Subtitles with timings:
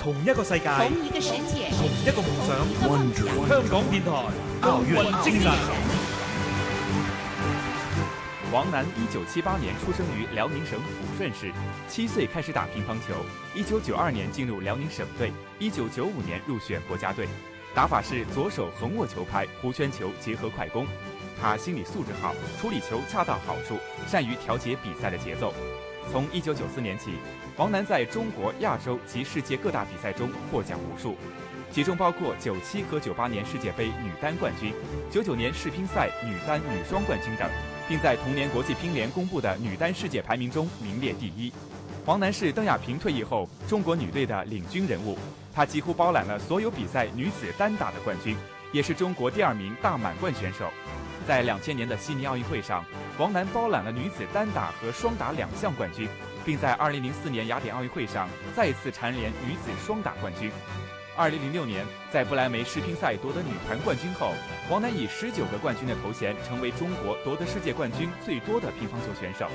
[0.00, 2.48] 同一个世界，同一个世界，同一个梦想。
[3.48, 4.10] 香港电台
[4.62, 5.50] 奥运精神。
[8.52, 11.50] 王楠一九七八年出生于辽宁省抚顺市，
[11.88, 13.14] 七岁开始打乒乓球，
[13.54, 17.26] 一九九二年进入辽宁省队，一九九五年入选国家队。
[17.74, 20.86] 打法是左手横握球拍，弧圈球结合快攻。
[21.40, 25.54] 他心理素质好，处理球恰到好处，善于调节比赛的节奏。
[26.10, 27.12] 从一九九四年起，
[27.56, 31.16] 王楠在中国、亚洲及世界各大比赛中获奖无数，
[31.70, 34.74] 其中包括九七和九八年世界杯女单冠军、
[35.10, 37.48] 九九年世乒赛女单、女双冠军等，
[37.88, 41.52] 并在同年国际乒联公布的女单世界排名中名列第一。
[42.04, 45.16] 王楠是邓亚萍退役后中国女队的领军人物，
[45.54, 48.36] 她几乎包揽了所有比赛女子单打的冠军，
[48.72, 50.68] 也是中国第二名大满贯选手。
[51.26, 52.84] 在两千年的悉尼奥运会上，
[53.18, 56.08] 王楠包揽了女子单打和双打两项冠军，
[56.44, 60.50] 并在二零零四年雅典奥运会上再次蝉联女子双打冠军。
[61.14, 64.32] 二零零六年在不来梅世乒赛夺得女团冠军后，
[64.70, 69.46] 王楠以十九个冠军的头衔，成为中国夺得世界冠军最多的乒乓球选手。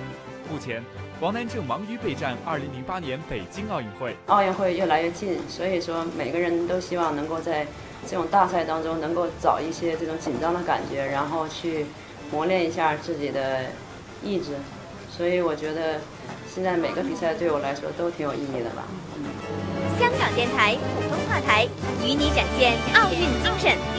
[0.51, 0.83] 目前，
[1.19, 4.15] 王楠正忙于备战二零零八年北京奥运会。
[4.27, 7.65] 奥运会越来越近，所以说每个人都希望能够在。
[8.07, 11.85] 这种大赛当中，能够找一些这种紧张的感觉，然后去
[12.31, 13.65] 磨练一下自己的
[14.23, 14.51] 意志。
[15.09, 15.99] 所以我觉得，
[16.47, 18.83] 现在每个比赛对我来说都挺有意义的吧。
[19.17, 19.25] 嗯
[19.99, 21.67] 香港电台普通话台
[22.03, 23.96] 与你展现奥运精神。